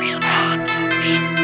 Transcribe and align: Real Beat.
Real 0.00 0.18
Beat. 0.18 1.39